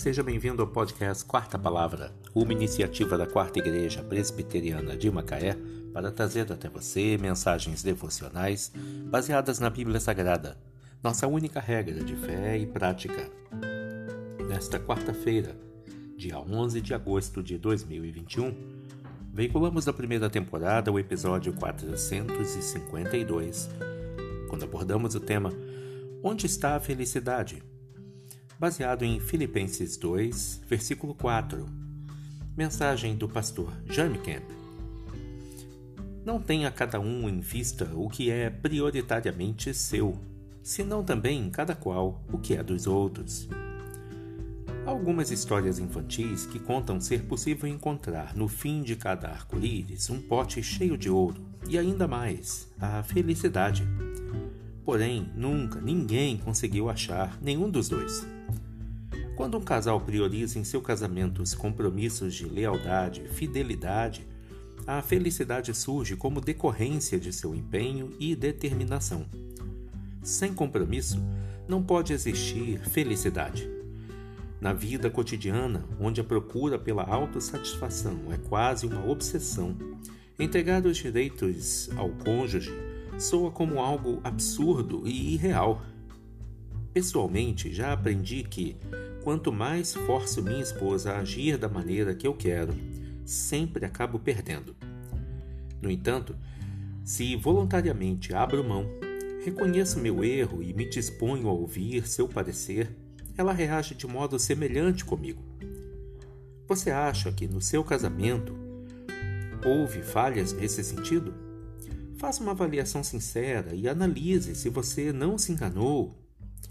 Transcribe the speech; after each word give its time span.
seja 0.00 0.22
bem-vindo 0.22 0.62
ao 0.62 0.68
podcast 0.68 1.26
Quarta 1.26 1.58
Palavra, 1.58 2.14
uma 2.34 2.54
iniciativa 2.54 3.18
da 3.18 3.26
Quarta 3.26 3.58
Igreja 3.58 4.02
Presbiteriana 4.02 4.96
de 4.96 5.10
Macaé 5.10 5.58
para 5.92 6.10
trazer 6.10 6.50
até 6.50 6.70
você 6.70 7.18
mensagens 7.18 7.82
devocionais 7.82 8.72
baseadas 9.10 9.58
na 9.58 9.68
Bíblia 9.68 10.00
Sagrada, 10.00 10.56
nossa 11.02 11.26
única 11.26 11.60
regra 11.60 12.02
de 12.02 12.16
fé 12.16 12.56
e 12.56 12.66
prática. 12.66 13.30
Nesta 14.48 14.80
quarta-feira, 14.80 15.54
dia 16.16 16.38
11 16.38 16.80
de 16.80 16.94
agosto 16.94 17.42
de 17.42 17.58
2021, 17.58 18.56
veiculamos 19.30 19.84
da 19.84 19.92
primeira 19.92 20.30
temporada 20.30 20.90
o 20.90 20.98
episódio 20.98 21.52
452, 21.52 23.68
quando 24.48 24.64
abordamos 24.64 25.14
o 25.14 25.20
tema 25.20 25.52
Onde 26.22 26.46
está 26.46 26.74
a 26.74 26.80
felicidade? 26.80 27.62
Baseado 28.60 29.06
em 29.06 29.18
Filipenses 29.18 29.96
2, 29.96 30.64
versículo 30.68 31.14
4. 31.14 31.64
Mensagem 32.54 33.16
do 33.16 33.26
pastor 33.26 33.72
Jaime 33.86 34.18
Camp. 34.18 34.44
Não 36.22 36.38
tenha 36.38 36.70
cada 36.70 37.00
um 37.00 37.26
em 37.26 37.40
vista 37.40 37.90
o 37.94 38.10
que 38.10 38.30
é 38.30 38.50
prioritariamente 38.50 39.72
seu, 39.72 40.20
senão 40.62 41.02
também 41.02 41.48
cada 41.48 41.74
qual 41.74 42.22
o 42.30 42.36
que 42.36 42.54
é 42.54 42.62
dos 42.62 42.86
outros. 42.86 43.48
Há 44.84 44.90
algumas 44.90 45.30
histórias 45.30 45.78
infantis 45.78 46.44
que 46.44 46.58
contam 46.58 47.00
ser 47.00 47.22
possível 47.22 47.66
encontrar 47.66 48.36
no 48.36 48.46
fim 48.46 48.82
de 48.82 48.94
cada 48.94 49.28
arco-íris 49.28 50.10
um 50.10 50.20
pote 50.20 50.62
cheio 50.62 50.98
de 50.98 51.08
ouro 51.08 51.42
e 51.66 51.78
ainda 51.78 52.06
mais, 52.06 52.70
a 52.78 53.02
felicidade. 53.02 53.88
Porém, 54.84 55.30
nunca 55.34 55.80
ninguém 55.80 56.36
conseguiu 56.36 56.88
achar 56.88 57.38
nenhum 57.40 57.70
dos 57.70 57.88
dois. 57.88 58.26
Quando 59.36 59.56
um 59.56 59.62
casal 59.62 60.00
prioriza 60.00 60.58
em 60.58 60.64
seu 60.64 60.82
casamento 60.82 61.42
os 61.42 61.54
compromissos 61.54 62.34
de 62.34 62.46
lealdade 62.46 63.22
e 63.24 63.28
fidelidade, 63.28 64.26
a 64.86 65.00
felicidade 65.02 65.72
surge 65.74 66.16
como 66.16 66.40
decorrência 66.40 67.18
de 67.18 67.32
seu 67.32 67.54
empenho 67.54 68.12
e 68.18 68.34
determinação. 68.34 69.24
Sem 70.22 70.52
compromisso, 70.52 71.18
não 71.68 71.82
pode 71.82 72.12
existir 72.12 72.80
felicidade. 72.80 73.70
Na 74.60 74.74
vida 74.74 75.08
cotidiana, 75.08 75.84
onde 75.98 76.20
a 76.20 76.24
procura 76.24 76.78
pela 76.78 77.04
autossatisfação 77.04 78.18
é 78.30 78.36
quase 78.36 78.86
uma 78.86 79.08
obsessão, 79.08 79.74
entregar 80.38 80.84
os 80.84 80.98
direitos 80.98 81.88
ao 81.96 82.10
cônjuge 82.10 82.72
soa 83.20 83.50
como 83.50 83.80
algo 83.80 84.20
absurdo 84.24 85.06
e 85.06 85.34
irreal. 85.34 85.82
Pessoalmente, 86.92 87.72
já 87.72 87.92
aprendi 87.92 88.42
que, 88.42 88.76
quanto 89.22 89.52
mais 89.52 89.94
forço 89.94 90.42
minha 90.42 90.62
esposa 90.62 91.12
a 91.12 91.20
agir 91.20 91.56
da 91.56 91.68
maneira 91.68 92.14
que 92.14 92.26
eu 92.26 92.34
quero, 92.34 92.74
sempre 93.24 93.84
acabo 93.84 94.18
perdendo. 94.18 94.74
No 95.80 95.90
entanto, 95.90 96.34
se 97.04 97.36
voluntariamente 97.36 98.34
abro 98.34 98.64
mão, 98.64 98.86
reconheço 99.44 100.00
meu 100.00 100.24
erro 100.24 100.62
e 100.62 100.72
me 100.72 100.88
disponho 100.88 101.48
a 101.48 101.52
ouvir 101.52 102.08
seu 102.08 102.28
parecer, 102.28 102.96
ela 103.36 103.52
reage 103.52 103.94
de 103.94 104.06
modo 104.06 104.38
semelhante 104.38 105.04
comigo. 105.04 105.42
Você 106.66 106.90
acha 106.90 107.32
que 107.32 107.48
no 107.48 107.60
seu 107.60 107.82
casamento 107.82 108.56
houve 109.64 110.02
falhas 110.02 110.52
nesse 110.52 110.82
sentido? 110.82 111.49
Faça 112.20 112.42
uma 112.42 112.52
avaliação 112.52 113.02
sincera 113.02 113.74
e 113.74 113.88
analise 113.88 114.54
se 114.54 114.68
você 114.68 115.10
não 115.10 115.38
se 115.38 115.52
enganou 115.52 116.14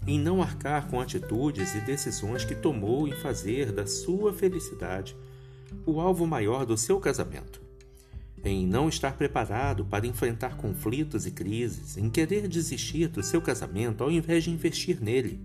em 0.06 0.16
não 0.16 0.40
arcar 0.40 0.86
com 0.86 1.00
atitudes 1.00 1.74
e 1.74 1.80
decisões 1.80 2.44
que 2.44 2.54
tomou 2.54 3.08
em 3.08 3.12
fazer 3.16 3.72
da 3.72 3.84
sua 3.84 4.32
felicidade 4.32 5.16
o 5.84 6.00
alvo 6.00 6.24
maior 6.24 6.64
do 6.64 6.76
seu 6.76 7.00
casamento, 7.00 7.60
em 8.44 8.64
não 8.64 8.88
estar 8.88 9.16
preparado 9.16 9.84
para 9.84 10.06
enfrentar 10.06 10.56
conflitos 10.56 11.26
e 11.26 11.32
crises, 11.32 11.96
em 11.98 12.08
querer 12.08 12.46
desistir 12.46 13.08
do 13.08 13.20
seu 13.20 13.42
casamento 13.42 14.04
ao 14.04 14.10
invés 14.12 14.44
de 14.44 14.52
investir 14.52 15.02
nele, 15.02 15.40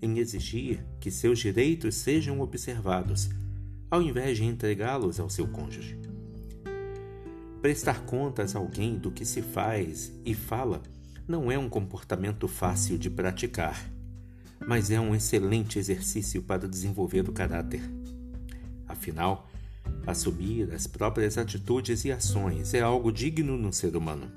em 0.00 0.16
exigir 0.18 0.78
que 1.00 1.10
seus 1.10 1.40
direitos 1.40 1.96
sejam 1.96 2.38
observados, 2.38 3.28
ao 3.90 4.00
invés 4.00 4.36
de 4.36 4.44
entregá-los 4.44 5.18
ao 5.18 5.28
seu 5.28 5.48
cônjuge. 5.48 6.03
Prestar 7.64 8.04
contas 8.04 8.54
a 8.54 8.58
alguém 8.58 8.98
do 8.98 9.10
que 9.10 9.24
se 9.24 9.40
faz 9.40 10.12
e 10.22 10.34
fala 10.34 10.82
não 11.26 11.50
é 11.50 11.56
um 11.56 11.66
comportamento 11.66 12.46
fácil 12.46 12.98
de 12.98 13.08
praticar, 13.08 13.90
mas 14.68 14.90
é 14.90 15.00
um 15.00 15.14
excelente 15.14 15.78
exercício 15.78 16.42
para 16.42 16.68
desenvolver 16.68 17.26
o 17.26 17.32
caráter. 17.32 17.80
Afinal, 18.86 19.48
assumir 20.06 20.74
as 20.74 20.86
próprias 20.86 21.38
atitudes 21.38 22.04
e 22.04 22.12
ações 22.12 22.74
é 22.74 22.82
algo 22.82 23.10
digno 23.10 23.56
no 23.56 23.72
ser 23.72 23.96
humano. 23.96 24.30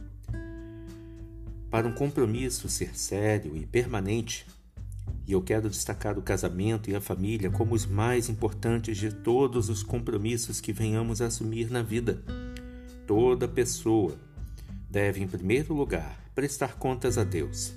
Para 1.69 1.85
um 1.85 1.91
compromisso 1.91 2.69
ser 2.69 2.97
sério 2.97 3.57
e 3.57 3.65
permanente, 3.65 4.47
e 5.27 5.33
eu 5.33 5.41
quero 5.41 5.69
destacar 5.69 6.17
o 6.17 6.21
casamento 6.21 6.89
e 6.89 6.95
a 6.95 7.01
família 7.01 7.51
como 7.51 7.75
os 7.75 7.85
mais 7.85 8.29
importantes 8.29 8.95
de 8.95 9.11
todos 9.11 9.67
os 9.67 9.83
compromissos 9.83 10.61
que 10.61 10.71
venhamos 10.71 11.21
a 11.21 11.25
assumir 11.25 11.69
na 11.69 11.81
vida. 11.81 12.23
Toda 13.07 13.47
pessoa 13.47 14.17
deve, 14.89 15.23
em 15.23 15.27
primeiro 15.27 15.73
lugar, 15.73 16.29
prestar 16.35 16.75
contas 16.75 17.17
a 17.17 17.23
Deus. 17.23 17.73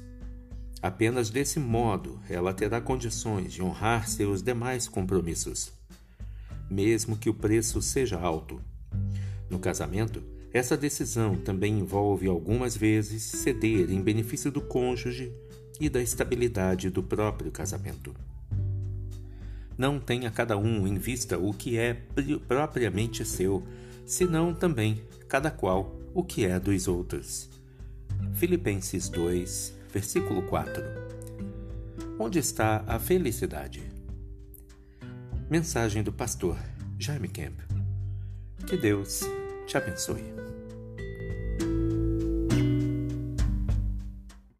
Apenas 0.82 1.30
desse 1.30 1.60
modo 1.60 2.18
ela 2.28 2.52
terá 2.52 2.80
condições 2.80 3.52
de 3.52 3.62
honrar 3.62 4.08
seus 4.08 4.42
demais 4.42 4.88
compromissos, 4.88 5.72
mesmo 6.68 7.16
que 7.16 7.30
o 7.30 7.34
preço 7.34 7.80
seja 7.80 8.18
alto. 8.18 8.60
No 9.48 9.60
casamento, 9.60 10.20
essa 10.52 10.76
decisão 10.76 11.36
também 11.36 11.78
envolve 11.78 12.26
algumas 12.26 12.76
vezes 12.76 13.22
ceder 13.22 13.88
em 13.88 14.02
benefício 14.02 14.50
do 14.50 14.60
cônjuge 14.60 15.32
e 15.78 15.88
da 15.88 16.02
estabilidade 16.02 16.90
do 16.90 17.04
próprio 17.04 17.52
casamento. 17.52 18.12
Não 19.78 20.00
tenha 20.00 20.28
cada 20.28 20.56
um 20.56 20.88
em 20.88 20.98
vista 20.98 21.38
o 21.38 21.54
que 21.54 21.78
é 21.78 21.94
propriamente 22.48 23.24
seu, 23.24 23.64
senão 24.10 24.52
também 24.52 25.00
cada 25.28 25.52
qual 25.52 25.96
o 26.12 26.24
que 26.24 26.44
é 26.44 26.58
dos 26.58 26.88
outros. 26.88 27.48
Filipenses 28.34 29.08
2, 29.08 29.72
versículo 29.92 30.42
4. 30.42 30.82
Onde 32.18 32.40
está 32.40 32.82
a 32.88 32.98
felicidade? 32.98 33.88
Mensagem 35.48 36.02
do 36.02 36.12
pastor 36.12 36.58
Jaime 36.98 37.28
Camp. 37.28 37.60
Que 38.66 38.76
Deus 38.76 39.20
te 39.68 39.76
abençoe. 39.76 40.49